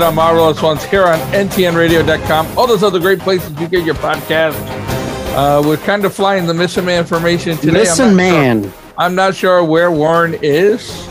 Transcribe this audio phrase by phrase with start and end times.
[0.00, 2.58] Chuda Marvelous Ones here on ntnradio.com.
[2.58, 4.56] All those other great places you get your podcast.
[5.34, 7.72] Uh, we're kind of flying the missing man formation today.
[7.72, 8.62] Listen, I'm not man.
[8.62, 11.06] Sure, I'm not sure where Warren is.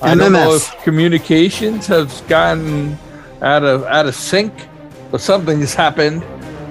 [0.00, 2.96] I don't know if communications has gotten
[3.42, 4.54] out of out of sync,
[5.10, 6.24] but something has happened.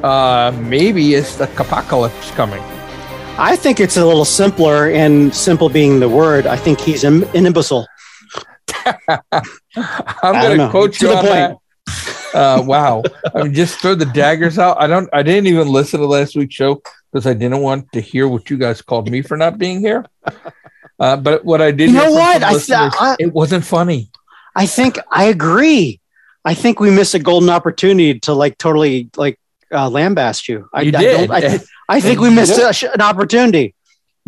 [0.03, 2.63] Uh, maybe it's the apocalypse coming.
[3.37, 6.47] I think it's a little simpler, and simple being the word.
[6.47, 7.87] I think he's an imbecile.
[10.23, 11.57] I'm going to quote you on that.
[12.33, 13.01] Uh, wow!
[13.33, 14.79] I mean, just throw the daggers out.
[14.79, 15.09] I don't.
[15.11, 18.49] I didn't even listen to last week's show because I didn't want to hear what
[18.51, 20.05] you guys called me for not being here.
[20.99, 22.43] Uh, but what I did, You know what?
[22.43, 22.53] I-
[22.99, 24.11] I- it wasn't funny.
[24.55, 25.99] I think I agree.
[26.45, 29.39] I think we missed a golden opportunity to like totally like
[29.71, 30.69] uh, lambast you.
[30.73, 31.27] I, You I did.
[31.29, 33.73] don't- I, I think we missed a, an opportunity.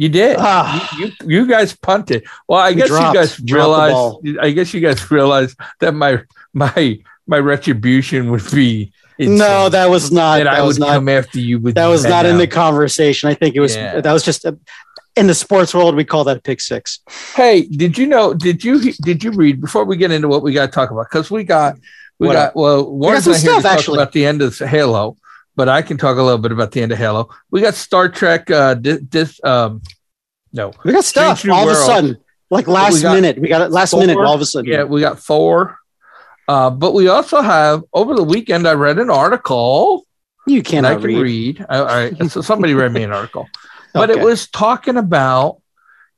[0.02, 0.35] You did.
[0.39, 0.89] Ah.
[0.97, 2.21] you, you you guys punted.
[2.47, 4.39] Well, I We guess dropped- you guys realized.
[4.41, 6.21] I guess you guys realized that my
[6.53, 8.91] my my retribution would be.
[9.19, 9.38] insane.
[9.38, 10.38] No, that was not.
[10.39, 10.93] that That, I was would not.
[10.95, 13.30] come after you with That was not in the conversation.
[13.30, 13.75] I think it was.
[13.75, 14.02] Yeah.
[14.02, 14.58] That was just a,
[15.16, 15.95] in the sports world.
[15.95, 16.99] We call that a pick six.
[17.36, 18.33] Hey, did you know?
[18.33, 21.08] Did you did you read before we get into what we got to talk about?
[21.11, 21.75] Because we got
[22.17, 23.99] we What got well, Warren's some not here stuff, actually.
[23.99, 25.17] about the end of Halo,
[25.55, 27.30] but I can talk a little bit about the end of Halo.
[27.49, 28.49] We got Star Trek.
[28.49, 29.81] Uh, this, this um,
[30.53, 32.17] no, We got stuff all of a sudden,
[32.49, 33.39] like last We minute.
[33.39, 33.99] We got it last Thor.
[34.02, 34.17] minute.
[34.17, 35.77] All of a sudden, yeah, we got Thor.
[36.48, 38.67] Uh, but we also have over the weekend.
[38.67, 40.05] I read an article.
[40.48, 41.21] you and I can read.
[41.21, 41.65] read.
[41.70, 43.47] All right, so somebody read me an article,
[43.93, 45.61] but it was talking about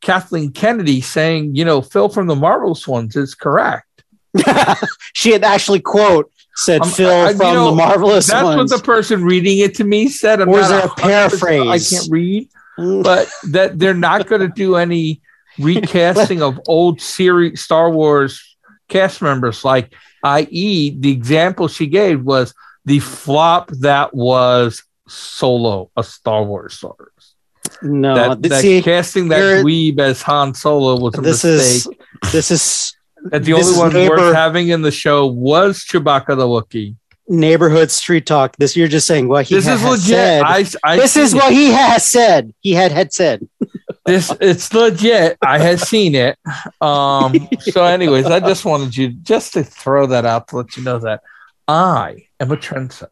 [0.01, 3.87] Kathleen Kennedy saying, you know, Phil from the Marvelous ones is correct.
[5.13, 8.71] she had actually quote said Um, Phil I- from know, the marvelous That's ones.
[8.71, 10.41] what the person reading it to me said.
[10.41, 11.93] I'm Or is there a paraphrase?
[11.93, 15.21] I can't read, but that they're not going to do any
[15.59, 18.41] recasting of old series Star Wars
[18.89, 19.63] cast members.
[19.63, 19.93] Like,
[20.23, 22.53] i.e., the example she gave was
[22.85, 27.35] the flop that was Solo, a Star Wars Star Wars.
[27.81, 31.97] no, that, that see, casting that weeb as Han Solo was a this mistake.
[32.23, 32.95] is this is
[33.31, 36.95] that the only one neighbor- worth having in the show was Chewbacca the Wookiee.
[37.27, 38.55] neighborhood street talk.
[38.57, 40.05] This you're just saying what he This ha- is has legit.
[40.07, 40.41] said.
[40.43, 41.55] I, I this is what it.
[41.55, 42.53] he has said.
[42.61, 43.47] He had had said.
[44.05, 45.37] this it's legit.
[45.41, 46.37] I had seen it.
[46.81, 47.47] Um.
[47.61, 50.99] So, anyways, I just wanted you just to throw that out to let you know
[50.99, 51.21] that
[51.67, 53.07] I am a trendsetter.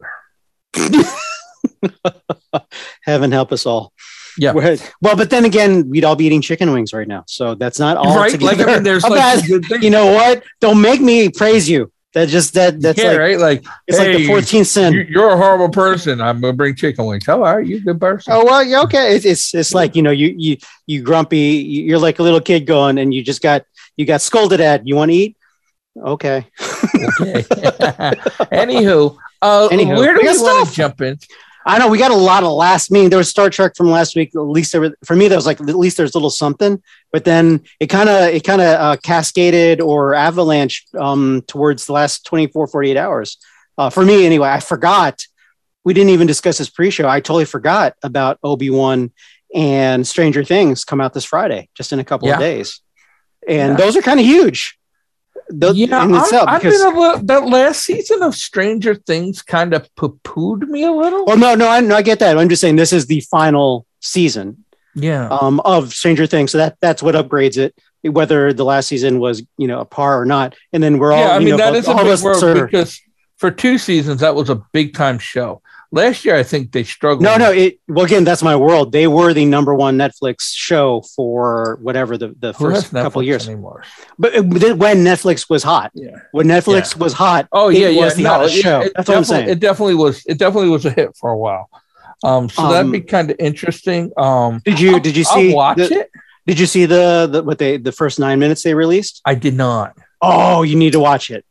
[3.02, 3.92] Heaven help us all.
[4.38, 4.52] Yeah.
[5.00, 7.24] Well, but then again, we'd all be eating chicken wings right now.
[7.26, 8.40] So that's not all right?
[8.40, 9.84] Like I mean, there's like bad- some good things.
[9.84, 10.42] you know what?
[10.60, 11.92] Don't make me praise you.
[12.14, 13.38] That just that that's yeah, like right.
[13.38, 14.92] Like it's like the 14th sin.
[14.92, 16.20] you- You're a horrible person.
[16.20, 17.26] I'm gonna bring chicken wings.
[17.26, 18.34] Oh, all right, you a good person.
[18.34, 19.16] Oh well, yeah, okay.
[19.16, 21.38] It's, it's it's like you know you you you grumpy.
[21.38, 23.64] You're like a little kid going, and you just got
[23.96, 24.86] you got scolded at.
[24.86, 25.36] You want to eat?
[25.98, 26.46] Okay.
[27.20, 27.42] Okay.
[28.52, 31.18] Anywho, uh, Anywho, where do we want to jump in?
[31.64, 33.08] I know we got a lot of last meeting.
[33.10, 34.34] There was Star Trek from last week.
[34.34, 36.82] At least there was, for me, there was like at least there's a little something.
[37.12, 41.92] But then it kind of it kind of uh, cascaded or avalanche um, towards the
[41.92, 43.36] last 24, 48 hours.
[43.78, 45.22] Uh, for me, anyway, I forgot.
[45.84, 47.08] We didn't even discuss this pre-show.
[47.08, 49.10] I totally forgot about Obi Wan
[49.54, 52.34] and Stranger Things come out this Friday, just in a couple Yeah.
[52.34, 52.80] of days,
[53.48, 53.76] and Yeah.
[53.84, 54.78] those are kind of huge.
[55.52, 58.94] Those, Yeah, in itself, I, I've because- been a little, that last season of Stranger
[58.94, 61.24] Things kind of poo-pooed me a little.
[61.26, 62.38] well, no, no, I, no, I get that.
[62.38, 64.64] I'm just saying this is the final season.
[64.94, 66.50] yeah, um, of Stranger Things.
[66.52, 70.20] So that that's what upgrades it, whether the last season was you know a par
[70.20, 70.54] or not.
[70.72, 71.28] And then we're all yeah.
[71.30, 73.00] I you mean, know, that all- is a all big us are- because
[73.36, 75.62] for two seasons that was a big time show.
[75.94, 77.22] Last year, I think they struggled.
[77.22, 77.52] no, no.
[77.52, 78.92] It well again, that's my world.
[78.92, 83.46] They were the number one Netflix show for whatever the, the first couple Netflix years.
[83.48, 83.84] anymore.
[84.18, 84.40] But it-
[84.78, 86.16] when Netflix was hot, Yeah.
[86.32, 88.04] when Netflix was hot, Oh it yeah, yeah.
[88.04, 88.80] was the no, hottest it- show.
[88.80, 89.48] It, That's what I'm definitely- saying.
[89.50, 90.24] It definitely was.
[90.26, 91.68] It definitely was a hit for a while.
[92.24, 94.12] Um, so that'd be Um, kind of interesting.
[94.16, 96.10] Um, Did you I'll- did you I'll see watch the- it?
[96.46, 99.20] Did you see the, the what they the first nine minutes they released?
[99.26, 99.94] I did not.
[100.22, 101.44] Oh, you need to watch it.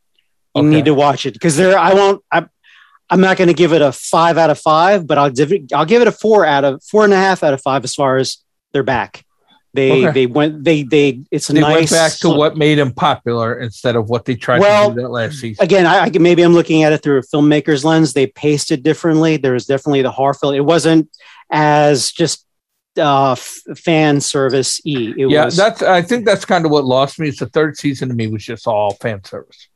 [0.56, 0.70] You Okay.
[0.70, 1.78] need to watch it because there.
[1.78, 2.22] I won't.
[2.32, 2.46] I,
[3.12, 5.72] I'm not going to give it a five out of five, but I'll give it.
[5.74, 7.94] I'll give it a four out of four and a half out of five as
[7.94, 8.38] far as
[8.72, 9.24] they're back.
[9.74, 10.12] They Okay.
[10.12, 10.64] they went.
[10.64, 11.22] They they.
[11.30, 11.76] It's a They nice.
[11.76, 15.02] went back to what made them popular instead of what they tried Well, to do
[15.02, 15.64] that last season.
[15.64, 18.14] Again, I, I maybe I'm looking at it through a filmmaker's lens.
[18.14, 19.38] They paced it differently.
[19.38, 20.56] There was definitely the horror film.
[20.56, 21.10] It wasn't
[21.52, 22.46] as just
[22.98, 25.14] uh f- fan service e.
[25.18, 25.82] It yeah, was that's.
[25.82, 27.30] I think that's kind of what lost me.
[27.30, 29.68] It's the third season to me was just all fan service.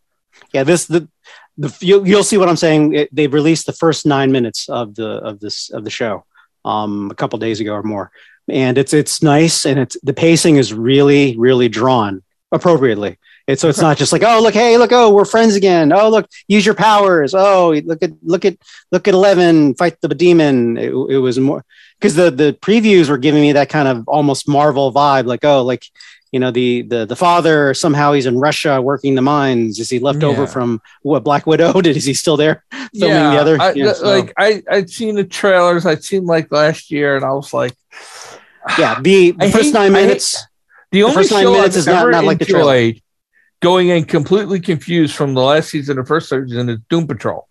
[0.54, 1.08] yeah this the
[1.58, 4.96] the you'll, you'll see what i'm saying it, they've released the first nine minutes of
[4.96, 6.24] the of this of the show
[6.64, 8.12] um a couple days ago or more
[8.50, 12.22] and it's it's nice and it's the pacing is really really drawn
[12.52, 13.18] appropriately
[13.48, 15.94] It's so it's not just like, oh look, hey, look, oh, we're friends again.
[15.94, 17.36] Oh look, use your powers.
[17.36, 18.58] Oh, look at look at
[18.92, 20.78] look at Eleven fight the demon.
[20.78, 21.64] It, it was more
[22.00, 25.62] because the the previews were giving me that kind of almost Marvel vibe, like oh,
[25.64, 25.86] like
[26.36, 29.80] you know the the the father somehow he's in Russia working the mines.
[29.80, 31.80] Is he left over from what Black Widow?
[31.82, 32.62] Did is he still there
[32.94, 33.56] filming the other?
[33.62, 35.86] I, Yeah, so- like I, I'd seen the trailers.
[35.86, 37.74] I'd seen like last year, and I was like,
[38.78, 40.44] yeah, the, the first hate- nine I hate- minutes.
[40.92, 42.92] the only first nine minutes I've is not- not like the trailer.
[43.62, 47.48] going in completely confused from the last season to first season is Doom Patrol.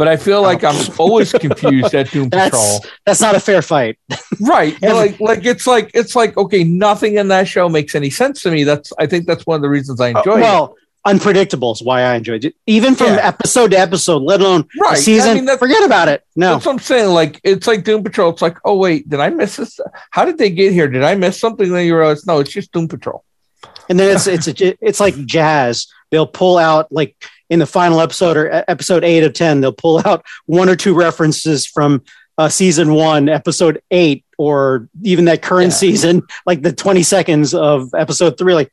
[0.00, 2.30] But I feel like I'm always confused at Doom.
[2.30, 2.80] That's Patrol.
[3.04, 3.98] that's not a fair fight.
[4.40, 4.74] Right.
[4.82, 8.42] Every- like like it's like it's like okay, nothing in that show makes any sense
[8.44, 8.64] to me.
[8.64, 10.42] That's I think that's one of the reasons I enjoy it.
[10.42, 12.54] Uh, well, unpredictable is why I enjoyed it.
[12.66, 13.26] Even from Yeah.
[13.26, 14.98] episode to episode, let alone Right.
[14.98, 15.30] a season.
[15.36, 16.24] I mean, forget about it.
[16.36, 17.08] No, That's what I'm saying.
[17.10, 18.30] Like it's like Doom Patrol.
[18.30, 19.78] It's like, oh wait, did I miss this?
[20.10, 20.88] How did they get here?
[20.88, 21.70] Did I miss something?
[21.70, 23.22] Then you realize, no, it's just Doom Patrol.
[23.90, 25.86] and then it's it's a, it's like jazz.
[26.10, 27.14] They'll pull out like
[27.50, 29.60] in the final episode or episode eight of ten.
[29.60, 32.02] They'll pull out one or two references from
[32.38, 35.76] uh, season one, episode eight, or even that current Yeah.
[35.76, 38.54] season, like the twenty seconds of episode three.
[38.54, 38.72] Like,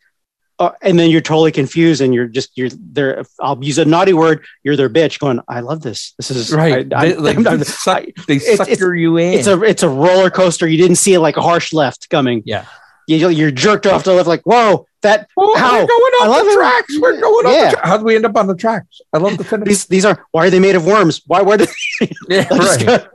[0.59, 3.24] uh, and then you're totally confused, and you're just you're there.
[3.41, 4.45] I'll use a naughty word.
[4.63, 5.19] You're their bitch.
[5.19, 6.13] Going, I love this.
[6.18, 6.91] This is Right.
[6.94, 9.33] I, they, I, like, I'm- they, suck, they sucker you in.
[9.33, 10.65] it's a it's a roller coaster.
[10.68, 12.41] You didn't see it like a harsh left coming.
[12.45, 12.65] Yeah.
[13.07, 15.74] You, you're jerked off to the left, like whoa, that Oh, how?
[15.80, 16.56] we're going I love the it.
[16.56, 17.00] tracks.
[17.00, 17.65] We're going up Yeah.
[17.69, 17.88] the tracks.
[17.88, 19.00] How do we end up on the tracks?
[19.13, 19.68] I love the finish.
[19.68, 21.21] these these are why are they made of worms?
[21.25, 21.68] Why were they?
[22.30, 23.07] yeah, right.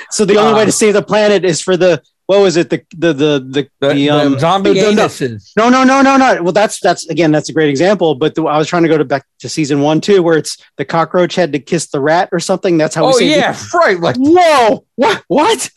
[0.10, 2.70] so the only Uh, way to save the planet is for the what was it
[2.70, 5.50] the the the the, The, the, um the zombie the- the- no, anuses.
[5.56, 8.42] no no no no no well that's that's again that's a great example but the,
[8.44, 11.34] I was trying to go to back to season one too where it's the cockroach
[11.36, 13.98] had to kiss the rat or something that's how we Oh saved yeah, right.
[14.00, 15.70] Like whoa what what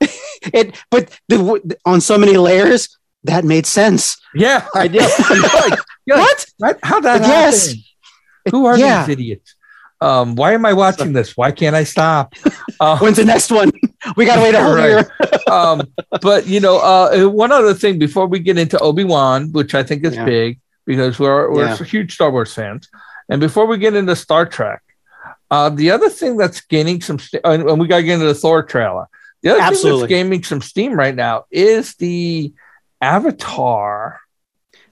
[0.52, 5.02] it but the, on so many layers that made sense yeah, I did.
[6.06, 6.78] what what?
[6.82, 7.68] How that Yes.
[7.68, 7.82] happen?
[8.52, 9.04] Who are Yeah.
[9.06, 9.54] these idiots?
[10.00, 11.36] Um, why am I watching this?
[11.36, 12.34] Why can't I stop?
[12.80, 13.70] Uh, when's the next one
[14.16, 15.12] we gotta wait a whole year
[15.50, 15.82] um,
[16.22, 19.82] but you know, uh, one other thing before we get into Obi Wan, which I
[19.82, 20.24] think is Yeah.
[20.24, 21.76] big because we're we're Yeah.
[21.84, 22.88] huge Star Wars fans,
[23.28, 24.80] and before we get into Star Trek,
[25.50, 28.26] uh, the other thing that's gaining some, st- and and we got to get into
[28.26, 29.06] the Thor trailer.
[29.42, 30.00] The other thing Absolutely.
[30.02, 32.52] that's gaining some steam right now is the
[33.00, 34.20] Avatar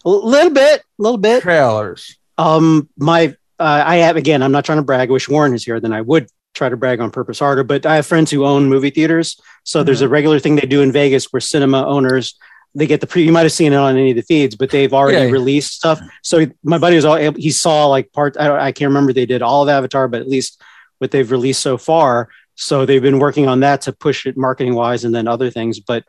[0.05, 2.17] a little bit a little bit trailers.
[2.37, 4.43] Um, my uh, I have again.
[4.43, 5.09] I'm not trying to brag.
[5.09, 5.81] I wish Warren is here.
[5.81, 7.65] Then I would try to brag on purpose harder.
[7.65, 10.83] But I have friends who own movie theaters, so there's a regular thing they do
[10.83, 12.39] in Vegas where cinema owners
[12.75, 13.25] they get the pre.
[13.25, 15.33] You might have seen it on any of the feeds, but they've already Yeah.
[15.33, 16.01] released stuff.
[16.23, 18.37] So my buddy was all he saw like part.
[18.39, 20.63] I, don't- I can't remember they did all of Avatar, but at least
[20.99, 22.29] what they've released so far.
[22.61, 25.79] So they've been working on that to push it marketing wise, and then other things.
[25.79, 26.05] But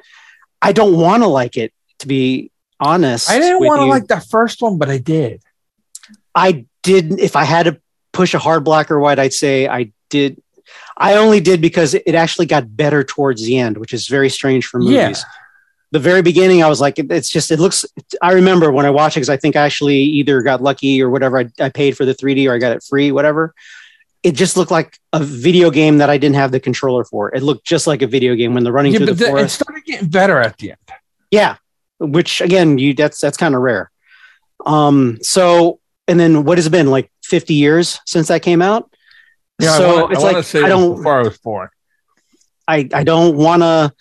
[0.61, 3.29] I don't want to like it to be honest.
[3.29, 5.41] I didn't want to like the first one, but I did.
[6.33, 7.19] I did.
[7.19, 7.79] If I had to
[8.11, 10.41] push a hard black or white, I'd say I did.
[10.97, 14.65] I only did because it actually got better towards the end, which is very strange
[14.65, 14.95] for movies.
[14.95, 15.15] Yeah.
[15.91, 17.83] The very beginning, I was like, it's just, it looks.
[18.21, 21.09] I remember when I watched it because I think I actually either got lucky or
[21.09, 21.39] whatever.
[21.39, 23.55] I, I paid for the 3D or I got it free, whatever.
[24.21, 27.33] It just looked like a video game that I didn't have the controller for.
[27.33, 29.49] It looked just like a video game when they're running Yeah, through the the, it
[29.49, 30.79] started getting better at the end.
[31.31, 31.55] Yeah,
[31.99, 33.91] which again, you that's that's kind of rare.
[34.65, 38.91] Um, so and then what has it been like 50 years since that came out?
[39.59, 41.69] Yeah, so I wanna, it's I like say I don't before I was born.
[42.67, 43.93] I I don't want to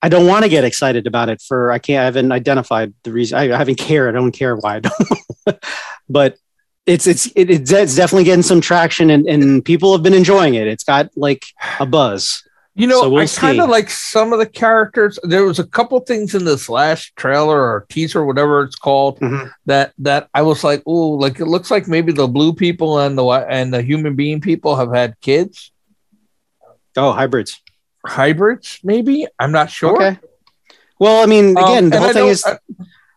[0.00, 3.12] I don't want to get excited about it for I can't I haven't identified the
[3.12, 5.58] reason I, I haven't cared I don't care why I don't
[6.08, 6.36] but
[6.86, 10.66] it's it's it, it's definitely getting some traction and, and people have been enjoying it
[10.66, 11.44] it's got like
[11.80, 12.42] a buzz
[12.74, 15.18] You know, So we'll I kind of like some of the characters.
[15.22, 19.52] There was a couple things in this last trailer or teaser, whatever it's called, Mhm.
[19.66, 23.12] that that I was like, oh, like it looks like maybe the blue people and
[23.18, 23.24] the
[23.58, 25.70] and the human being people have had kids,
[26.96, 27.60] oh hybrids
[28.06, 29.26] hybrids, maybe.
[29.38, 29.92] I'm not sure.
[29.94, 30.18] okay
[30.98, 32.56] well I mean Um, again the whole thing is I-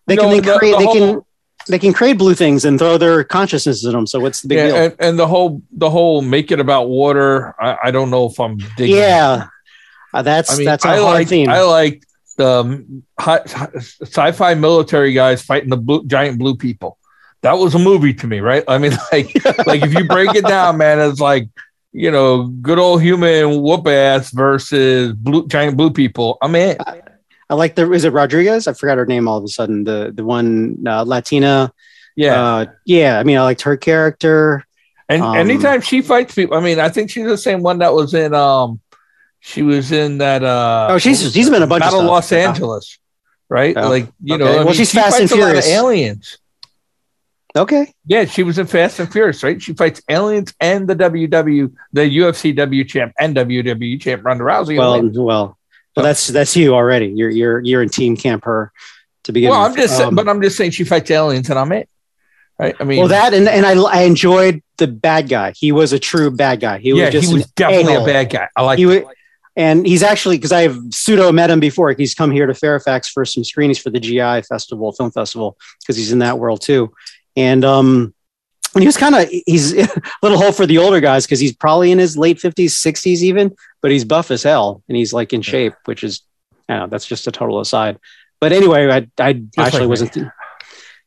[0.08, 1.26] they you can know, they the- create the they whole- can
[1.68, 4.58] they can create blue things and throw their consciousnesses in them so what's the big
[4.58, 7.56] yeah, deal and, and the whole the whole make it about water.
[7.60, 8.96] I, I don't know if I'm digging.
[8.96, 9.48] yeah
[10.14, 12.04] Uh, that's I mean, that's a I hard like theme I like
[12.38, 16.98] the um, sci-fi military guys fighting the blue, giant blue people.
[17.42, 18.64] That was a movie to me, right?
[18.68, 19.34] I mean, like,
[19.66, 21.48] like if you break it down, man, it's like
[21.96, 26.38] you know, good old human whoop ass versus blue giant blue people.
[26.42, 26.76] I'm in.
[26.86, 27.02] I
[27.54, 28.68] like the is it Rodriguez?
[28.68, 29.84] I forgot her name all of a sudden.
[29.84, 31.72] The the one uh, Latina.
[32.16, 33.20] Yeah, Uh, yeah.
[33.20, 34.64] I mean, I liked her character.
[35.10, 37.94] and um, anytime she fights people, I mean, I think she's the same one that
[37.94, 38.34] was in.
[38.34, 38.80] um
[39.42, 40.42] She was in that.
[40.44, 42.32] uh Oh, she's- she's been a bunch of Battle of stuff.
[42.32, 42.48] Los.
[42.48, 43.00] Angeles,
[43.50, 43.76] right?
[43.78, 44.46] Oh, Like you know.
[44.48, 45.80] I Well, mean, she's she Fast and fights a lot of Furious.
[45.80, 46.38] aliens.
[47.58, 47.94] Okay.
[48.06, 49.62] Yeah, she was in Fast and Furious, right?
[49.62, 54.78] She fights aliens and the WW, the UFC W champ and WWE champ Ronda Rousey.
[54.78, 55.58] Well, well,
[55.96, 57.08] well, that's that's you already.
[57.08, 58.72] You're you're you're in team camp her
[59.24, 59.50] to begin.
[59.50, 59.72] well, with.
[59.72, 61.90] I'm just, Um, but I'm just saying she fights aliens and I'm it,
[62.60, 62.76] right?
[62.80, 65.54] I mean, well that and and I I enjoyed the bad guy.
[65.56, 66.80] He was a true bad guy.
[66.80, 68.10] He yeah, was just he was definitely a-hole.
[68.10, 68.50] a bad guy.
[68.56, 68.78] I like.
[68.78, 69.12] He wa-
[69.58, 71.94] and he's actually because I've pseudo met him before.
[71.94, 75.96] He's come here to Fairfax for some screenings for the GI festival, film festival, because
[75.96, 76.94] he's in that world too.
[77.38, 78.14] And um,
[78.76, 79.88] and he was kind of he's a
[80.22, 83.56] little hole for the older guys because he's probably in his late fifties, sixties even,
[83.82, 86.22] but he's buff as hell and he's like in shape, which is
[86.70, 87.98] I don't know, that's just a total aside.
[88.40, 90.18] But anyway, I I actually like wasn't.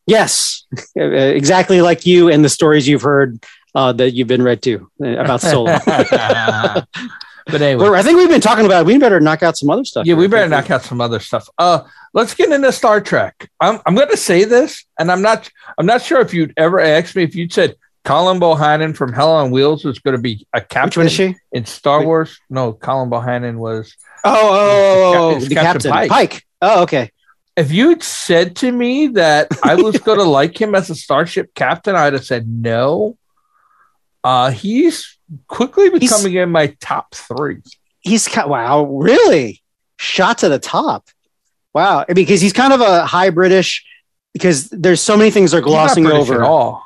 [0.07, 0.65] Yes,
[0.99, 3.45] uh, exactly like you and the stories you've heard
[3.75, 5.79] uh, that you've been read to uh, about Solo.
[7.51, 8.81] but anyway, Well, I think we've been talking about.
[8.83, 8.87] It.
[8.87, 10.07] We better knock out some other stuff.
[10.07, 10.17] yeah, here.
[10.17, 11.49] we better knock out some other stuff.
[11.59, 11.81] Uh,
[12.15, 13.51] let's get into Star Trek.
[13.61, 16.79] I'm I'm going to say this, and I'm not I'm not sure if you'd ever
[16.81, 20.47] asked me if you'd said Cullen Bohannon from Hell on Wheels was going to be
[20.55, 21.37] a Which captain one is she?
[21.53, 22.07] in Star Wait.
[22.07, 22.39] Wars.
[22.49, 23.95] No, Cullen Bohannon was.
[24.25, 26.11] Oh, oh, oh, It's the Captain captain, Pike.
[26.11, 26.47] Pike.
[26.63, 27.11] Oh, okay.
[27.57, 31.53] If you'd said to me that I was going to like him as a starship
[31.55, 33.18] captain, I'd have said no.
[34.25, 37.59] Uh, he's quickly He's- becoming in my top three.
[38.01, 39.63] He's wow, really
[39.97, 41.09] shot to the top.
[41.75, 43.85] Wow, because he's kind of a high British.
[44.33, 46.35] Because there's so many things they're He's glossing over.
[46.43, 46.85] at all.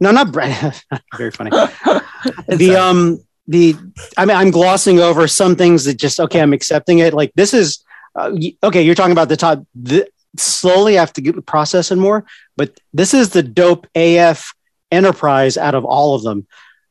[0.00, 0.28] No, not
[1.16, 1.50] very funny.
[2.48, 3.74] the um the
[4.16, 7.14] I mean I'm glossing over some things that just okay I'm accepting it.
[7.14, 8.82] Like this is uh, okay.
[8.82, 9.64] You're talking about the top.
[9.74, 12.24] The, slowly I have to get processing more,
[12.56, 14.54] but this is the dope AF
[14.92, 16.46] enterprise out of all of them.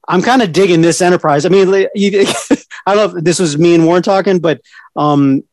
[0.07, 1.45] I'm kind of digging this enterprise.
[1.45, 2.25] I mean, you,
[2.85, 4.61] I don't know if this was me and Warren talking, but
[4.95, 5.43] um,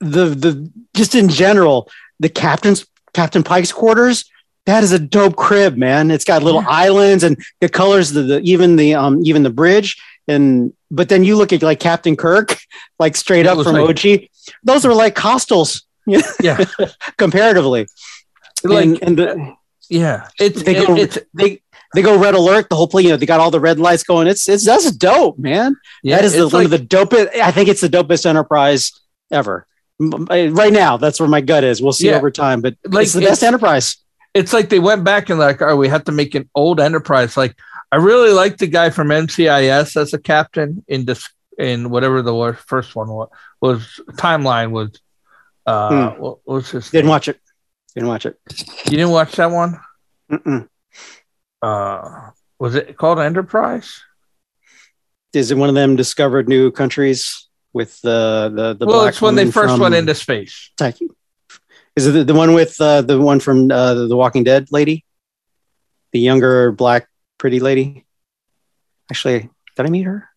[0.00, 4.24] the the just in general, the captain's Captain Pike's quarters.
[4.66, 6.10] That is a dope crib, man.
[6.10, 10.00] It's got little islands and the colors, the, the even the um even the bridge.
[10.28, 12.58] And but then you look at like Captain Kirk,
[12.98, 14.28] like straight It up from like- OG.
[14.62, 15.82] Those are like costals
[16.40, 16.64] Yeah,
[17.16, 17.86] comparatively.
[18.62, 19.54] like and, and the,
[19.88, 21.62] yeah, it's They it- go- it's they
[21.94, 23.02] they go red alert the whole play.
[23.02, 24.26] You know, they got all the red lights going.
[24.28, 25.76] It's it's that's dope, man.
[26.02, 27.34] yeah, that is the, it's one of the dopest.
[27.40, 28.92] I think it's the dopest enterprise
[29.30, 29.66] ever.
[30.00, 31.82] M- Right now, that's where my gut is.
[31.82, 32.16] We'll see Yeah.
[32.16, 33.96] over time, but Like, it's the best it's- enterprise.
[34.34, 37.36] it's like they went back and like, oh, we have to make an old enterprise.
[37.36, 37.54] Like,
[37.92, 41.28] I really like the guy from NCIS as a captain in this
[41.58, 43.28] in whatever the first one was.
[43.60, 44.90] Was timeline was
[45.66, 46.88] uh what was his?
[46.90, 47.10] Didn't name?
[47.10, 47.38] watch it.
[47.94, 48.38] Didn't watch it.
[48.86, 49.78] You didn't watch that one?
[50.30, 50.68] Mm-mm.
[51.62, 54.02] Uh, was it called Enterprise?
[55.32, 59.22] Is it one of them discovered new countries with the the the well, black it's
[59.22, 60.70] when they first went into space.
[60.76, 61.14] Thank you.
[61.96, 65.04] Is it the, the one with uh, the one from uh, the Walking Dead lady,
[66.12, 68.06] the younger black pretty lady?
[69.10, 70.30] Actually, did I meet her?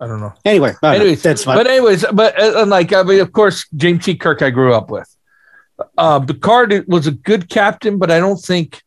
[0.00, 0.32] I don't know.
[0.44, 0.90] Anyway, know.
[0.90, 1.56] Anyways, that's fine.
[1.56, 4.14] But anyways, but uh, and like I mean, of course, James T.
[4.14, 5.12] Kirk I grew up with.
[5.96, 8.82] Uh, Picard was a good captain, but I don't think.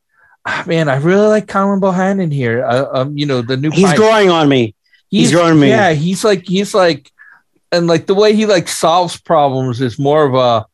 [0.46, 2.66] Ah, Man, I really like Cullen Bohannon here.
[2.66, 3.70] Uh, um, you know the new.
[3.72, 3.98] He's Pike.
[3.98, 4.74] growing on me.
[5.10, 5.70] he's growing on me.
[5.70, 7.12] Yeah, he's like he's like,
[7.72, 10.66] and like the way he like solves problems is more of a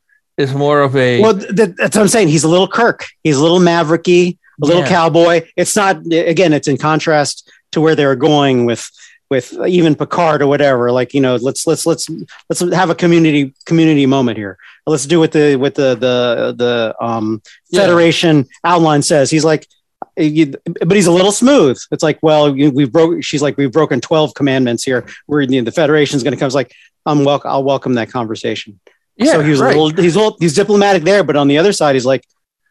[0.42, 2.30] is more of a Well, th- th- that's what I'm saying.
[2.30, 3.06] He's a little Kirk.
[3.24, 4.88] He's a little Mavericky, a little Yeah.
[4.90, 5.42] cowboy.
[5.58, 6.54] It's not again.
[6.54, 8.90] It's in contrast to where they're going with
[9.30, 10.92] with even Picard or whatever.
[10.92, 12.10] Like you know, let's let's let's
[12.50, 14.58] let's have a community community moment here.
[14.86, 17.82] Let's do what the what the the the um, Yeah.
[17.82, 19.30] Federation outline says.
[19.30, 19.68] He's like.
[20.16, 20.54] you-
[20.86, 21.78] but he's a little smooth.
[21.92, 23.24] It's like, well, you- we've broke.
[23.24, 25.06] She's like, we've broken twelve commandments here.
[25.28, 26.48] We're you know, the Federation's going to come.
[26.48, 26.74] It's like,
[27.06, 27.52] I'm welcome.
[27.52, 28.80] I'll welcome that conversation
[29.18, 29.34] yeah.
[29.34, 29.76] so he was right.
[29.76, 32.24] a little he's a little, he's diplomatic there, but on the other side, he's like,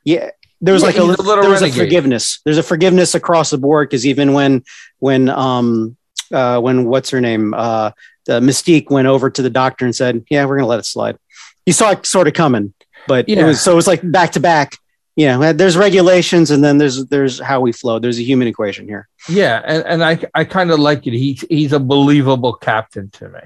[0.04, 2.40] yeah, there was Yeah, like a, a little little there was a forgiveness.
[2.44, 4.64] There's a forgiveness across the board because even when
[4.98, 5.96] when um
[6.33, 7.90] uh when what's her name uh
[8.26, 11.16] the Mystique went over to the doctor and said, yeah, we're gonna let it slide.
[11.64, 12.75] You saw it sort of coming,
[13.06, 14.76] but it was so it was like back to back.
[15.14, 17.99] You know, there's regulations and then there's there's how we flow.
[17.99, 19.09] There's a human equation here.
[19.28, 21.12] Yeah, and, and I I kind of like it.
[21.14, 23.40] He's he's a believable captain to me,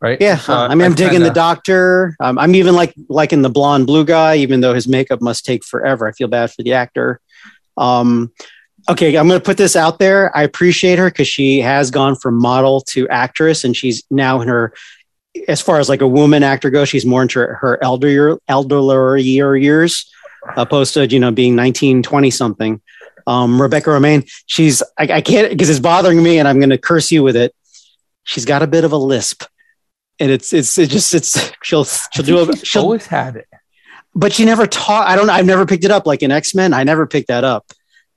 [0.00, 0.20] right?
[0.20, 2.14] Yeah, So I mean, I'm digging kinda- the doctor.
[2.20, 5.64] Um, I'm even like liking the blonde blue guy, even though his makeup must take
[5.64, 6.06] forever.
[6.06, 7.20] I feel bad for the actor.
[7.78, 8.32] Um,
[8.88, 10.36] okay, I'm going to put this out there.
[10.36, 14.48] I appreciate her because she has gone from model to actress, and she's now in
[14.48, 14.72] her,
[15.48, 19.16] as far as like a woman actor goes, she's more into her elder year, elder
[19.16, 20.10] years,
[20.56, 22.80] opposed to you know being 19, 20 something.
[23.28, 26.78] Um, Rebecca Romijn, she's I, I can't because it's bothering me, and I'm going to
[26.78, 27.54] curse you with it.
[28.24, 29.44] She's got a bit of a lisp
[30.18, 33.46] and it's it's it just it's she'll she'll do a he's she'll always had it.
[34.14, 36.84] but she never taught i don't i've never picked it up like in x-men i
[36.84, 37.66] never picked that up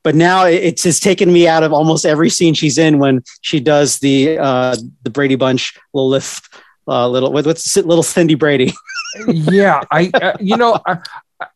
[0.03, 3.23] but now it- it's just taken me out of almost every scene she's in when
[3.41, 6.53] she does the uh, the Brady Bunch little lift,
[6.87, 8.73] uh, little what's little Cindy Brady.
[9.27, 10.97] yeah, I, uh, you know, I,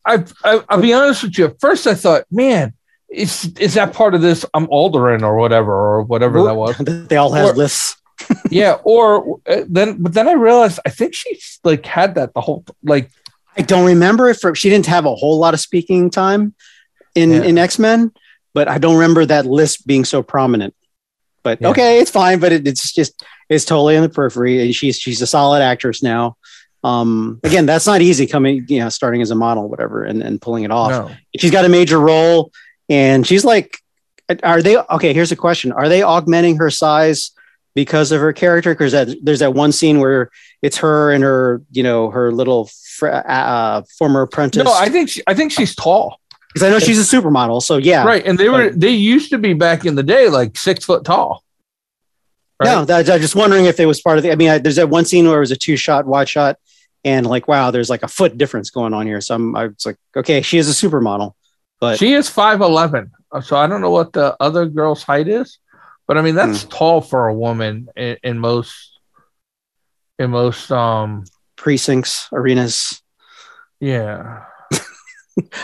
[0.06, 1.46] I, I, I'll be honest with you.
[1.46, 2.74] At first, I thought, man,
[3.10, 4.46] is is that part of this?
[4.54, 6.76] I'm Alderin or whatever, or whatever that was.
[7.10, 7.96] they all have Or- lifts.
[8.52, 12.42] yeah, or uh, then, but then I realized I think she like had that the
[12.42, 13.10] whole like.
[13.58, 16.56] I don't remember if she didn't have a whole lot of speaking time
[17.16, 17.44] in Yeah.
[17.44, 18.12] in X Men,
[18.54, 20.74] but I don't remember that list being so prominent.
[21.44, 21.70] But Yeah.
[21.70, 22.40] okay, it's fine.
[22.40, 26.02] But it, it's just it's totally in the periphery, and she's she's a solid actress
[26.02, 26.38] now.
[26.84, 30.42] Um, again, that's not easy coming, you know, starting as a model, whatever, and, and
[30.42, 30.92] pulling it off.
[30.92, 31.16] No.
[31.40, 32.52] She's got a major role,
[32.90, 33.78] and she's like,
[34.44, 35.14] are they okay?
[35.14, 37.32] Here's a question: Are they augmenting her size
[37.76, 38.74] because of her character?
[38.74, 40.30] Because that there's that one scene where
[40.62, 44.64] it's her and her, you know, her little fr- uh, former apprentice.
[44.64, 46.20] No, I think she, I think she's tall,
[46.54, 47.62] because I know she's a supermodel.
[47.62, 48.24] So yeah, right?
[48.26, 51.44] And they were they used to be back in the day like six foot tall.
[52.60, 52.68] Right?
[52.70, 54.32] No, that, I'm just wondering if it was part of the.
[54.32, 56.58] I mean, I, there's that one scene where it was a two shot, wide shot,
[57.04, 59.20] and like, wow, there's like a foot difference going on here.
[59.22, 61.34] So I'm, I was like, okay, she is a supermodel,
[61.80, 65.58] but she is five eleven, so I don't know what the other girl's height is,
[66.08, 66.52] but I mean Hmm.
[66.52, 69.00] that's tall for a woman in, in most
[70.20, 71.26] in most um
[71.58, 73.02] precincts, arenas.
[73.80, 74.44] yeah.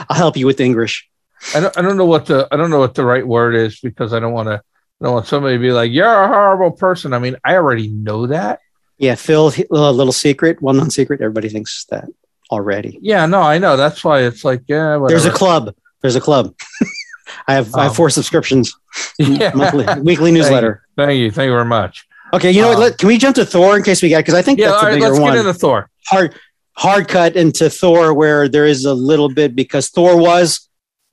[0.10, 1.08] I'll help you with English.
[1.56, 3.80] I don't I don't know what the I don't know what the right word is
[3.80, 4.56] because I don't want to
[5.02, 7.14] I don't want somebody to be like you're a horrible person.
[7.14, 8.60] I mean I already know that.
[8.98, 11.22] Yeah, Phil, a little secret, well known secret.
[11.22, 12.06] Everybody thinks that
[12.52, 13.00] already.
[13.02, 13.78] Yeah, no, I know.
[13.78, 14.98] That's why it's like yeah.
[14.98, 15.20] Whatever.
[15.22, 15.74] There's a club.
[16.02, 16.54] There's a club.
[17.48, 18.76] I have I have Um, four subscriptions,
[19.20, 19.52] yeah.
[19.56, 20.84] monthly, weekly newsletter.
[20.98, 21.32] Thank you.
[21.32, 22.06] Thank you very much.
[22.34, 22.76] Okay, you know what?
[22.78, 24.20] Um, Let, can we jump to Thor in case we got?
[24.20, 25.34] Because I think Yeah, that's all a right, bigger let's one.
[25.34, 25.90] get into Thor.
[26.08, 26.36] hard
[26.80, 30.70] hard cut into Thor where there is a little bit because Thor was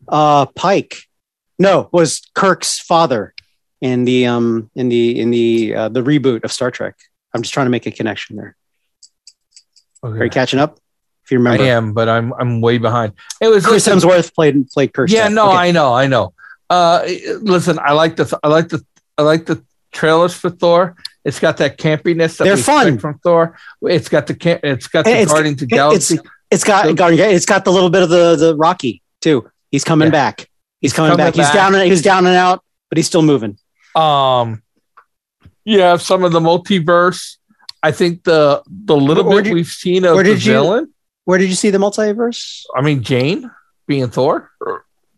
[0.09, 0.95] uh Pike.
[1.59, 3.35] No, was Kirk's father
[3.81, 6.95] in the um in the in the uh, the reboot of Star Trek.
[7.35, 8.57] I'm just trying to make a connection there.
[10.05, 10.21] Okay.
[10.21, 10.79] Are you catching up?
[11.25, 13.15] If you remember, I am, but I'm I'm way behind.
[13.41, 15.11] It was Chris listen, Hemsworth played played Kirk.
[15.11, 15.57] Yeah, no, Okay.
[15.57, 16.33] I know, I know.
[16.71, 17.05] Uh,
[17.41, 18.85] listen, I like the I like the
[19.19, 20.95] I like the trailers for Thor.
[21.27, 22.99] It's got that campiness that They're we fun.
[22.99, 23.59] from Thor.
[23.83, 24.61] It's got the camp.
[24.63, 26.19] It's got the It's- Guardians of the it- Galaxy.
[26.53, 29.51] It's got So- it's got the little bit of the the Rocky too.
[29.73, 30.13] He's coming Yeah.
[30.13, 30.39] back.
[30.41, 30.49] He's,
[30.81, 31.35] He's coming, coming back.
[31.35, 33.59] He's down and he's down and out, but he's still moving.
[33.97, 34.63] Um,
[35.65, 37.39] you have some of the multiverse.
[37.83, 40.93] I think the the little Where bit you- we've seen of where the you- villain.
[41.25, 42.63] Where did you see the multiverse?
[42.77, 43.51] I mean, Jane
[43.89, 44.53] being Thor,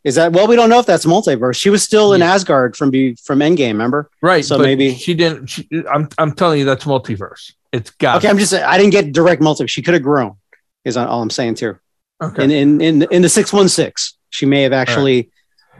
[0.09, 0.47] Is that well?
[0.49, 1.57] We don't know if that's multiverse.
[1.57, 2.33] She was still in Yeah.
[2.33, 3.73] Asgard from be from Endgame.
[3.73, 4.11] Remember?
[4.23, 4.44] right?
[4.44, 5.47] So but maybe- she didn't.
[5.49, 7.53] She, I'm I'm telling you, that's multiverse.
[7.73, 8.55] It's got Okay, I'm just.
[8.55, 9.68] I didn't get direct multiverse.
[9.68, 10.37] She could have grown.
[10.85, 11.79] Is all I'm saying too.
[12.23, 12.44] okay.
[12.44, 15.31] In in in in the six one six, she may have actually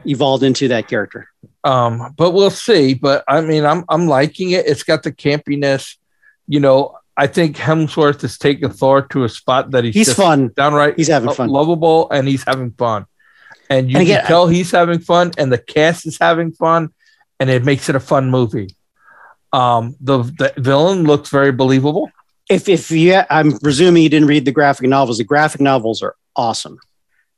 [0.05, 1.27] evolved into that character.
[1.63, 2.93] Um, but we'll see.
[2.93, 4.67] But I mean, I'm I'm liking it.
[4.67, 5.95] It's got the campiness.
[6.47, 10.17] You know, I think Hemsworth is taking Thor to a spot that he's, He's just
[10.17, 10.51] fun.
[10.55, 11.49] downright He's having fun.
[11.49, 13.05] lovable, and he's having fun.
[13.69, 16.89] And you And again, can tell he's having fun, and the cast is having fun,
[17.39, 18.75] and it makes it a fun movie.
[19.53, 22.11] Um, the the villain looks very believable.
[22.49, 25.19] If if you, I'm presuming you didn't read the graphic novels.
[25.19, 26.79] The graphic novels are awesome.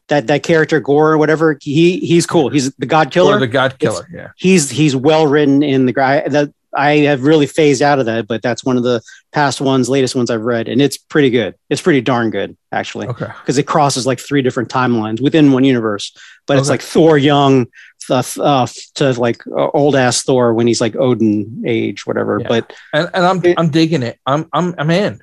[0.08, 2.50] That that character Gorr or whatever, he he's cool.
[2.50, 3.36] He's the God Killer.
[3.36, 4.30] Or the God Killer, yeah.
[4.38, 8.28] he's he's well written in the guy that I have really phased out of that,
[8.28, 9.02] but that's one of the
[9.34, 11.56] past ones, latest ones I've read, and it's pretty good.
[11.70, 13.28] It's pretty darn good actually Okay.
[13.42, 16.16] because it crosses like three different timelines within one universe.
[16.48, 17.68] But it's like Thor young
[18.10, 22.40] uh, uh, to like uh, old ass Thor when he's like Odin age, whatever.
[22.42, 22.48] Yeah.
[22.48, 24.18] But And and I'm It- I'm digging it.
[24.26, 25.20] I'm I'm I'm in.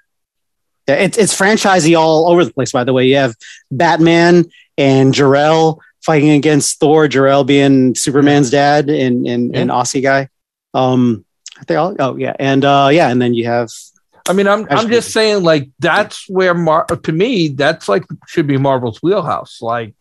[0.89, 2.73] yeah, it's it's franchisey all over the place.
[2.73, 3.35] By the way, you have
[3.71, 4.45] Batman
[4.77, 7.09] and Jor-El fighting against Thor.
[7.09, 10.29] Jor-El being Superman's dad and and, and Aussie guy.
[10.75, 11.25] Um,
[11.61, 13.71] I think all, oh yeah, and uh, yeah, and then you have
[14.29, 18.47] I mean, I'm I'm just saying, like that's where Mar to me, that's like should
[18.47, 19.63] be Marvel's wheelhouse.
[19.63, 19.95] Like,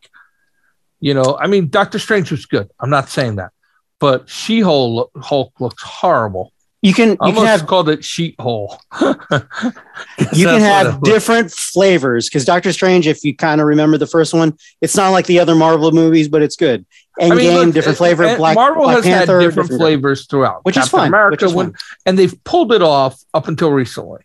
[1.00, 2.70] you know, I mean, Doctor Strange was good.
[2.80, 3.52] I'm not saying that,
[4.00, 6.52] but She Hulk Hulk looks horrible.
[6.82, 8.78] you can you almost can have called it Sheet Hole.
[9.02, 14.34] you can have different flavors because Doctor Strange, if you kind of remember the first
[14.34, 16.86] one, it's not like the other Marvel movies, but it's good.
[17.20, 18.24] Endgame, different uh, flavor.
[18.26, 21.46] Uh, black Marvel Black has Panther, had different flavors throughout, Which is Captain fine, America,
[21.46, 21.74] is fine.
[22.06, 24.22] and they've pulled it off up until recently.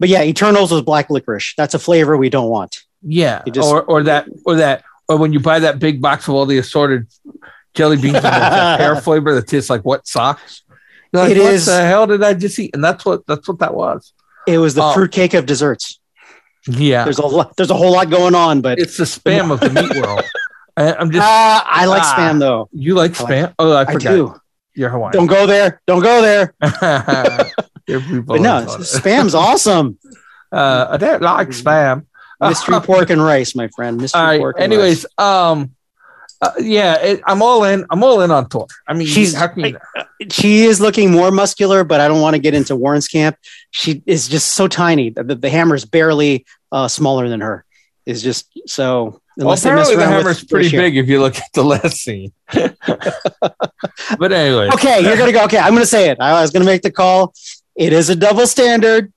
[0.00, 1.54] But yeah, Eternals was black licorice.
[1.56, 2.80] That's a flavor we don't want.
[3.02, 6.34] Yeah, just- or or that or that or when you buy that big box of
[6.34, 7.06] all the assorted
[7.74, 10.62] jelly beans and that pear flavor that tastes like wet socks.
[11.12, 12.70] You're like, It what is- the hell did I just eat?
[12.74, 14.12] And that's what that's what that was.
[14.46, 14.92] It was the Oh.
[14.94, 16.00] fruitcake of desserts.
[16.68, 19.58] Yeah, There's a lot, there's a whole lot going on, but it's the spam of
[19.60, 20.22] the meat world.
[20.76, 21.22] I, I'm just.
[21.22, 22.14] Uh, I like Ah.
[22.16, 22.68] spam though.
[22.72, 23.54] you like I like- spam?
[23.58, 24.12] oh, I forgot.
[24.12, 24.34] I do.
[24.74, 25.12] You're Hawaiian.
[25.12, 25.80] Don't go there.
[25.86, 26.54] Don't go there.
[27.86, 29.98] But no, spam's awesome.
[30.52, 32.04] Uh, I don't like spam.
[32.38, 33.96] Mystery pork and rice, my friend.
[33.96, 34.38] Mystery right.
[34.38, 34.56] pork.
[34.58, 35.74] and Anyways, um,
[36.42, 37.86] uh, yeah, it, I'm all in.
[37.88, 38.66] I'm all in on Thor.
[38.86, 39.78] I mean, She's- how can you?
[39.96, 40.04] rice.
[40.30, 43.38] she is looking more muscular, but I don't want to get into Warren's camp.
[43.70, 45.08] She is just so tiny.
[45.08, 47.64] The, the, the hammer's barely uh, smaller than her.
[48.04, 49.20] Is just so.
[49.38, 50.80] Unless mess apparently the hammer's pretty ratio.
[50.80, 52.32] big if you look at the last scene.
[52.52, 55.44] but anyway, Okay, you're gonna go.
[55.44, 56.18] Okay, I'm gonna say it.
[56.20, 57.32] I was gonna make the call.
[57.76, 59.12] It is a double standard.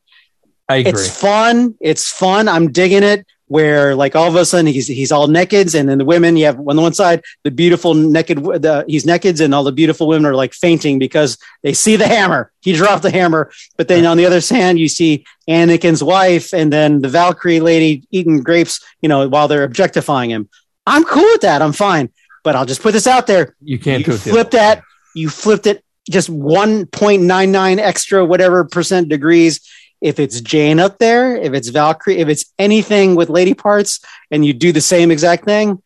[0.69, 0.91] I agree.
[0.91, 1.75] It's fun.
[1.81, 2.47] It's fun.
[2.47, 3.25] I'm digging it.
[3.47, 6.45] Where like all of a sudden he's he's all naked, and then the women you
[6.45, 10.07] have on the one side the beautiful naked the he's naked, and all the beautiful
[10.07, 12.51] women are like fainting because they see the hammer.
[12.61, 16.73] He dropped the hammer, but then on the other hand you see Anakin's wife, and
[16.73, 18.83] then the Valkyrie lady eating grapes.
[19.01, 20.49] You know while they're objectifying him.
[20.87, 21.61] I'm cool with that.
[21.61, 22.11] I'm fine.
[22.43, 24.21] But I'll just put this out there you can't you do it.
[24.23, 24.75] the flipped other way.
[24.75, 24.83] that
[25.15, 29.61] you flipped it just 1.99 extra whatever percent degrees
[30.09, 33.91] if it's jane up there if it's valkyrie if it's anything with lady parts
[34.31, 35.81] and you do the same exact thing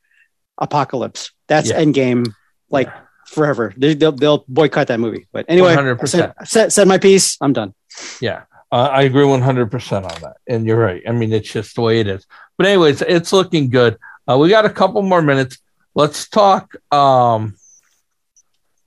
[0.58, 1.82] apocalypse that's Yeah.
[1.82, 2.24] endgame
[2.70, 3.00] like Yeah.
[3.36, 6.08] forever they, they'll, they'll boycott that movie but anyway 100%.
[6.08, 7.74] said, said, said my piece i'm done
[8.22, 10.38] Yeah, uh, I agree 100% on that.
[10.48, 11.02] And you're right.
[11.10, 12.22] I mean, it's just the way it is.
[12.56, 13.98] But, anyways, it's looking good.
[14.30, 15.58] Uh, we got a couple more minutes.
[15.96, 16.76] Let's talk.
[16.94, 17.56] Um,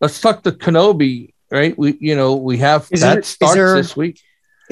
[0.00, 1.76] let's talk the Kenobi, right?
[1.76, 4.20] We, you know, we have Is that there- starts there- this week.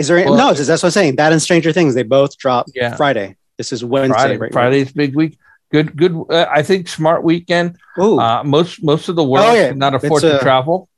[0.00, 2.66] Is there Well- no that's what i'm saying that and stranger things they both drop
[2.74, 2.96] Yeah.
[3.00, 5.34] friday this is wednesday Friday, right Friday's big week.
[5.72, 6.12] Good, good.
[6.28, 7.68] Uh, I think smart weekend.
[7.96, 9.68] Ooh, Uh, most most of the world Oh, yeah.
[9.68, 10.88] cannot afford It's to a- travel.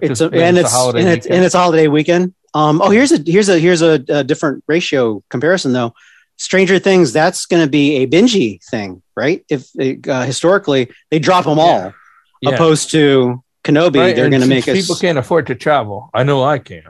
[0.00, 1.36] it's a, and it's a it's holiday and it's weekend.
[1.36, 2.24] and it's holiday weekend.
[2.54, 5.92] Um, oh, here's a here's a here's a, a different ratio comparison though.
[6.38, 9.44] Stranger Things, that's going to be a bingey thing, right?
[9.50, 9.62] If
[10.08, 11.92] uh, historically they drop them all,
[12.40, 12.50] Yeah.
[12.54, 15.00] opposed to Kenobi, Right, they're going to make people us.
[15.02, 16.08] can't afford to travel.
[16.14, 16.84] I know I can.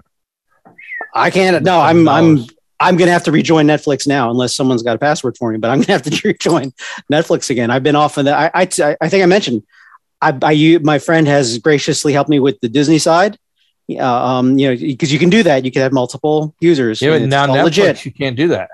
[1.14, 1.64] I can't.
[1.64, 2.44] No, I'm I'm
[2.80, 5.58] I'm going to have to rejoin Netflix now, unless someone's got a password for me.
[5.58, 6.72] But I'm going to have to rejoin
[7.10, 7.70] Netflix again.
[7.70, 8.52] I've been off of that.
[8.54, 9.62] I I, I think I mentioned.
[10.20, 13.38] I, I u- my friend has graciously helped me with the Disney side.
[13.86, 15.64] Yeah, um, you know, because you can do that.
[15.64, 17.02] You can have multiple users.
[17.02, 18.04] Yeah, but now Netflix, legit.
[18.06, 18.70] you can't do that.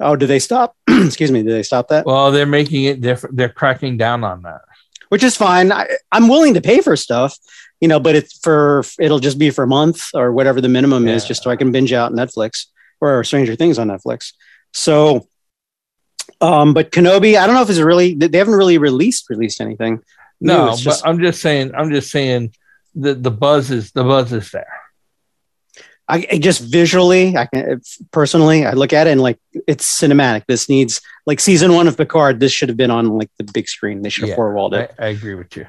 [0.00, 0.76] Oh, did they stop?
[0.88, 1.42] Excuse me.
[1.42, 2.06] Did they stop that?
[2.06, 3.36] Well, they're making it different.
[3.36, 4.62] They're cracking down on that.
[5.08, 5.70] Which is fine.
[5.70, 7.38] I, I'm willing to pay for stuff,
[7.80, 11.08] you know, but it's for it'll just be for a month or whatever the minimum
[11.08, 12.66] is, just so I can binge out Netflix
[13.00, 14.32] or Stranger Things on Netflix.
[14.72, 15.26] So,
[16.40, 20.02] um, but Kenobi, I don't know if it's really they haven't really released released anything.
[20.40, 21.74] No, it's but I'm just saying.
[21.74, 22.54] I'm just saying
[22.94, 24.66] the the buzz is the buzz is there.
[26.08, 27.80] I, I just visually, I can
[28.12, 30.44] personally, I look at it and like it's cinematic.
[30.46, 32.38] This needs like season one of Picard.
[32.38, 34.02] This should have been on like the big screen.
[34.02, 34.94] They should have Yeah, four-walled I, it.
[35.00, 35.66] I agree with you.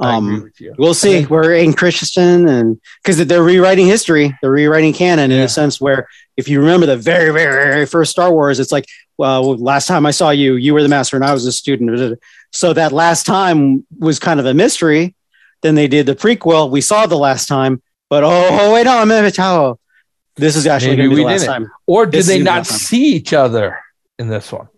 [0.00, 1.26] Um, we'll see.
[1.26, 5.44] We're in Christensen, and because they're rewriting history, they're rewriting canon in Yeah.
[5.44, 6.06] a sense where
[6.36, 10.06] if you remember the very, very, very first Star Wars, it's like, well, last time
[10.06, 12.18] I saw you, you were the master and I was a student.
[12.52, 15.16] So that last time was kind of a mystery.
[15.62, 16.70] Then they did the prequel.
[16.70, 19.76] We saw the last time, but oh, wait, no, I'm in Tower.
[20.36, 21.70] This is actually Maybe going to be we the last time.
[21.86, 22.76] Or did this they not awesome.
[22.76, 23.80] see each other
[24.20, 24.68] in this one?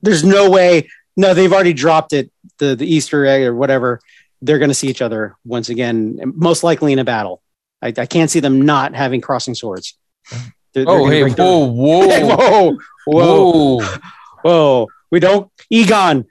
[0.00, 0.88] There's no way.
[1.16, 2.30] No, they've already dropped it.
[2.58, 3.98] The the Easter egg or whatever.
[4.42, 7.42] They're going to see each other once again, most likely in a battle.
[7.82, 9.96] I, I can't see them not having crossing swords.
[10.30, 10.38] They're-
[10.72, 13.98] they're Oh, hey, whoa, whoa, Hey, whoa, whoa, whoa!
[14.42, 14.86] whoa!
[15.10, 16.26] We don't, Egon.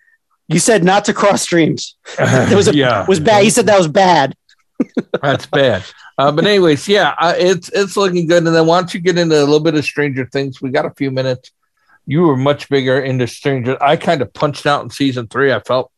[0.47, 1.95] You said not to cross streams.
[2.17, 3.43] It was a- yeah, Was bad.
[3.43, 4.35] You said that was bad.
[5.21, 5.83] That's bad.
[6.17, 8.45] Uh, but anyways, yeah, uh, it's it's looking good.
[8.45, 10.91] And then once you get into a little bit of Stranger Things, we got a
[10.91, 11.51] few minutes.
[12.05, 13.81] You were much bigger into Stranger.
[13.83, 15.51] I kind of punched out in season three.
[15.53, 15.91] I felt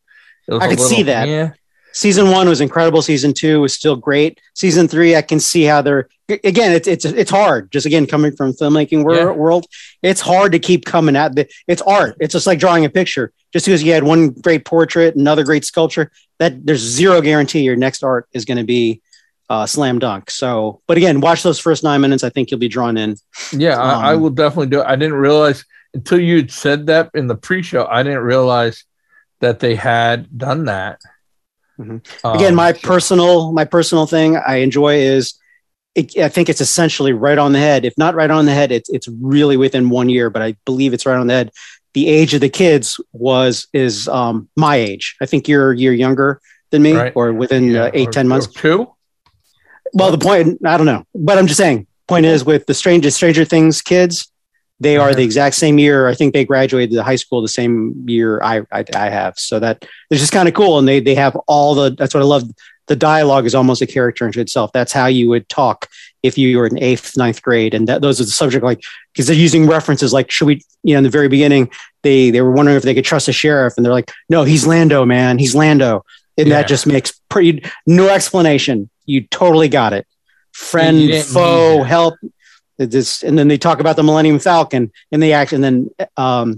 [0.48, 1.28] it was I could see that.
[1.28, 1.52] Yeah,
[1.92, 3.02] Season one was incredible.
[3.02, 4.40] Season two was still great.
[4.54, 6.72] Season three, I can see how they're again.
[6.72, 7.70] It's it's it's hard.
[7.70, 9.30] Just again, coming from filmmaking wor- Yeah.
[9.30, 9.66] world,
[10.02, 11.46] it's hard to keep coming at the.
[11.68, 12.16] It's art.
[12.20, 13.32] It's just like drawing a picture.
[13.52, 17.76] Just because you had one great portrait, another great sculpture, that there's zero guarantee your
[17.76, 19.02] next art is going to be
[19.50, 20.30] uh, slam dunk.
[20.30, 22.24] So, but again, watch those first nine minutes.
[22.24, 23.16] I think you'll be drawn in.
[23.52, 24.86] yeah, I, I Um, will definitely do it.
[24.86, 27.86] I didn't realize until you said that in the pre-show.
[27.86, 28.84] I didn't realize
[29.40, 31.02] that they had done that.
[31.80, 32.04] Mhm.
[32.24, 35.34] Um, again my personal my personal thing i enjoy is
[35.94, 38.70] it, i think it's essentially right on the head if not right on the head
[38.72, 41.50] it's it's really within one year but i believe it's right on the head
[41.94, 45.92] the age of the kids was is um my age i think you're a year
[45.92, 47.12] younger than me Right.
[47.14, 48.88] or within yeah, uh, eight or- ten months two.
[49.94, 53.10] well the point i don't know but i'm just saying point is with the stranger
[53.10, 54.30] stranger things kids
[54.82, 55.16] They are Uh-huh.
[55.16, 56.08] the exact same year.
[56.08, 59.34] I think they graduated the high school the same year I I, I have.
[59.38, 61.90] So that it's just kind of cool, and they they have all the.
[61.98, 62.44] That's what I love.
[62.88, 64.72] The dialogue is almost a character into itself.
[64.72, 65.88] That's how you would talk
[66.22, 69.26] if you were in eighth, ninth grade, and that those are the subject like because
[69.28, 71.70] they're using references like should we you know in the very beginning
[72.02, 74.66] they they were wondering if they could trust the sheriff, and they're like no he's
[74.66, 76.04] Lando man he's Lando,
[76.36, 76.56] and Yeah.
[76.56, 78.90] that just makes pretty no explanation.
[79.06, 80.04] You totally got it.
[80.52, 82.14] Friend, foe, help.
[82.78, 86.56] This and then they talk about the Millennium Falcon, and they act, and then um,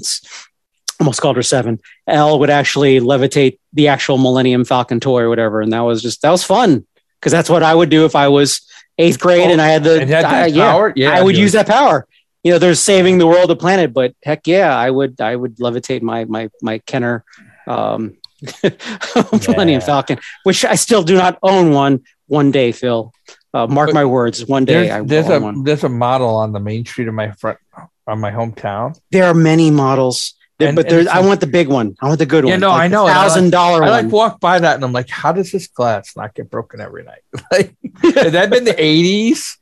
[1.00, 1.80] almost called her seven.
[2.06, 6.22] El would actually levitate the actual Millennium Falcon toy or whatever, and that was just
[6.22, 6.86] that was fun
[7.20, 8.60] because that's what I would do if I was
[8.98, 10.92] eighth grade and I had the had I- yeah, power?
[10.94, 11.40] Yeah, I would dude.
[11.42, 12.06] use that power.
[12.44, 15.56] You know, there's saving the world, the planet, but heck yeah, I would I would
[15.56, 17.24] levitate my my my Kenner
[17.66, 18.16] um,
[19.48, 19.86] Millennium Yeah.
[19.86, 22.04] Falcon, which I still do not own one.
[22.26, 23.12] One day, Phil,
[23.54, 24.44] uh, mark But my words.
[24.46, 25.64] One day, I There's, will there's a one.
[25.64, 27.58] there's a model on the main street of my front
[28.06, 28.98] on my hometown.
[29.12, 31.96] There are many models, there- And- but and there, it's I want the big one.
[32.02, 32.60] I want the good Yeah, one.
[32.60, 34.92] no, I know, and I like- Thousand dollar I like walk by that and I'm
[34.92, 37.22] like, how does this glass not get broken every night?
[37.50, 39.56] like, had that been the 80s?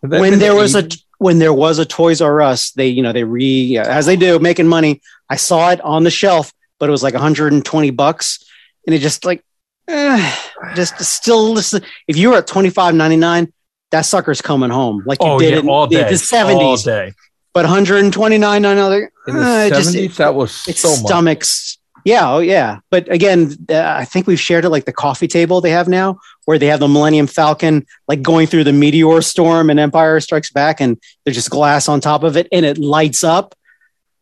[0.00, 3.12] When there the was a when there was a Toys R Us, they you know
[3.12, 5.00] they re as they do making money.
[5.28, 8.38] I saw it on the shelf, but it was like 120 bucks,
[8.86, 9.42] and it just like
[10.74, 11.82] just still listen.
[12.06, 13.52] If you were at 25.99,
[13.90, 16.76] that sucker's coming home like you oh did yeah, in all the, day, the all
[16.76, 16.84] 70s.
[16.84, 17.12] day.
[17.54, 20.98] But 129 another In the uh, 70s, just- that was it's so much.
[20.98, 21.78] stomachs.
[22.04, 22.78] Yeah, oh yeah.
[22.90, 26.18] But again, uh, I think we've shared it like the coffee table they have now,
[26.44, 30.50] where they have the Millennium Falcon like going through the meteor storm and Empire Strikes
[30.50, 33.54] Back, and there's just glass on top of it, and it lights up.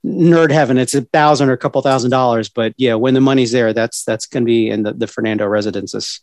[0.07, 0.79] Nerd heaven.
[0.79, 4.05] It's a thousand or a couple thousand dollars, but yeah, when the money's there, that's
[4.05, 6.21] that's gonna be in the, the Fernando residences,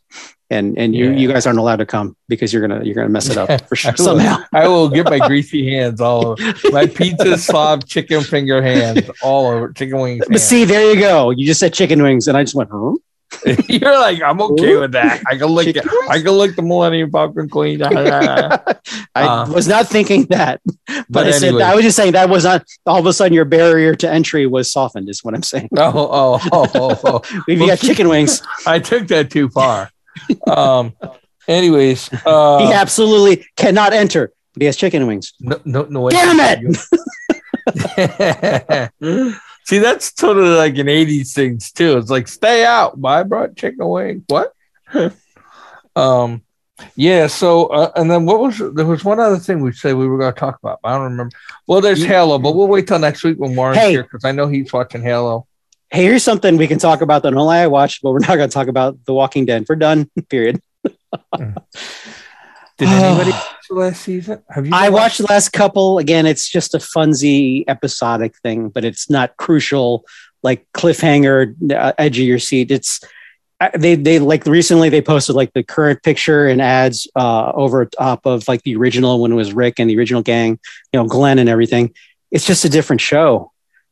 [0.50, 1.18] and and you Yeah.
[1.18, 3.76] you guys aren't allowed to come because you're gonna you're gonna mess it up for
[3.76, 4.06] I sure will.
[4.06, 4.38] somehow.
[4.54, 9.48] I will get my greasy hands all over my pizza slob chicken finger hands all
[9.48, 10.20] over chicken wings.
[10.28, 10.44] But hands.
[10.44, 11.32] see, there you go.
[11.32, 12.94] You just said chicken wings, and I just went, huh?
[13.68, 15.22] You're like, I'm okay with that.
[15.28, 15.86] I can lick it.
[16.10, 17.82] I can lick the Millennium Falcon Queen.
[17.84, 18.60] I
[19.16, 21.64] Uh, was not thinking that, but, but I said anyway.
[21.64, 24.46] I was just saying that was not all of a sudden your barrier to entry
[24.48, 25.10] was softened.
[25.10, 25.70] Is what I'm saying.
[25.78, 27.22] Oh, oh, oh, oh, oh.
[27.48, 29.90] If you got chicken wings, I took that too far.
[30.48, 30.94] Um.
[31.48, 34.32] Anyways, uh, he absolutely cannot enter.
[34.54, 35.34] But he has chicken wings.
[35.42, 36.10] no, no, no.
[36.10, 36.78] Damn it!
[39.66, 41.98] See, that's totally like an '80s things too.
[41.98, 42.98] It's like, stay out.
[43.04, 44.24] I brought chicken wings?
[44.28, 44.54] What?
[45.96, 46.42] um.
[46.96, 47.28] Yeah.
[47.28, 50.18] So, uh, and then what was there was one other thing we said we were
[50.18, 50.80] going to talk about.
[50.82, 51.36] but I don't remember.
[51.68, 53.92] Well, there's You- Halo, but we'll wait till next week when Warren's Hey.
[53.92, 55.48] here because I know he's watching Halo.
[55.92, 58.50] Hey, here's something we can talk about that only I watched, but we're not going
[58.50, 59.66] to talk about The Walking Dead.
[59.70, 60.10] We're done.
[60.30, 60.60] Period.
[62.78, 64.44] Did anybody watch the last season?
[64.50, 64.72] Have you?
[64.74, 65.20] I watched?
[65.20, 66.00] the last couple.
[66.00, 70.06] Again, it's just a funsy episodic thing, but it's not crucial,
[70.42, 72.72] like cliffhanger, uh, edge of your seat.
[72.72, 73.00] It's
[73.60, 77.86] uh, they they like recently they posted like the current picture and ads uh, over
[77.86, 80.60] top of like the original when it was Rick and the original gang,
[80.92, 81.94] you know, Glenn and everything.
[82.32, 83.52] It's just a different show.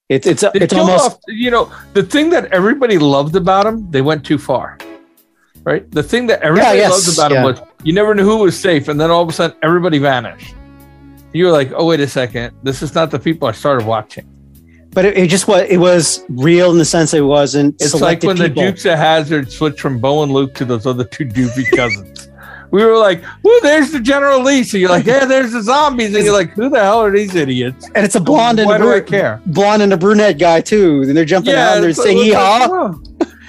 [0.10, 3.89] It's it's They it's almost off, you know, the thing that everybody loved about him,
[3.91, 4.78] they went too far.
[5.63, 5.89] Right?
[5.89, 7.46] The thing that everybody yes, loved about him yeah.
[7.46, 10.56] was you never knew who was safe, and then all of a sudden everybody vanished.
[11.34, 12.54] You were like, oh, wait a second.
[12.63, 14.28] This is not the people I started watching.
[14.91, 17.82] but it, it just was it was real in the sense it wasn't.
[17.82, 18.62] It's like when people.
[18.63, 22.28] the Dukes of Hazzard switched from Bo and Luke to those other two doofy cousins.
[22.72, 26.15] We were like, "Whoa, there's the General Lee." So you're like, "Yeah, there's the zombies,"
[26.15, 28.78] and you're like, "Who the hell are these idiots?" and it's a blonde and Why
[28.78, 29.41] a do I brunette, care?
[29.48, 31.02] blonde and a brunette guy too.
[31.02, 32.96] And they're jumping out and they're saying yeehaw.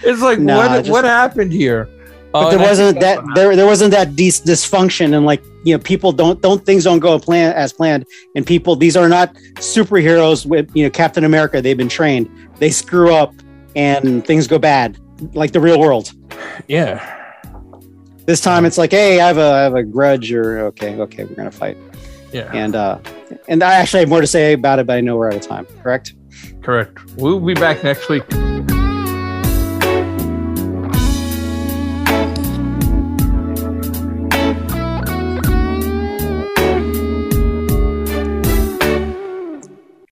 [0.03, 1.88] It's like what just- what happened here?
[2.33, 5.79] But Uh, there wasn't that there there wasn't that dis- dysfunction and like you know
[5.79, 10.47] people don't don't things don't go plan as planned and people these are not superheroes
[10.47, 13.35] with you know Captain America they've been trained they screw up
[13.77, 14.99] and things go bad
[15.35, 16.12] like the real world
[16.66, 16.99] yeah.
[18.27, 21.25] this time it's like hey I have a I have a grudge or okay okay
[21.25, 21.77] we're gonna fight
[22.33, 22.99] Yeah, and uh
[23.49, 25.42] and I actually have more to say about it but I know we're out of
[25.42, 26.14] time correct
[26.62, 26.99] correct.
[27.16, 28.25] We'll be back next week.